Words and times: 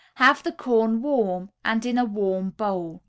Have 0.15 0.41
the 0.41 0.51
corn 0.51 1.03
warm 1.03 1.51
and 1.63 1.85
in 1.85 1.99
a 1.99 2.05
warm 2.05 2.49
bowl. 2.49 2.99